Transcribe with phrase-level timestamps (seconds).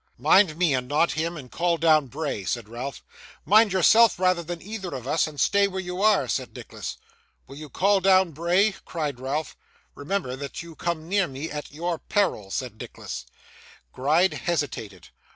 [0.17, 3.03] 'Mind me, and not him, and call down Bray,' said Ralph.
[3.45, 6.97] 'Mind yourself rather than either of us, and stay where you are!' said Nicholas.
[7.45, 9.55] 'Will you call down Bray?' cried Ralph.
[9.93, 13.27] 'Remember that you come near me at your peril,' said Nicholas.
[13.93, 15.09] Gride hesitated.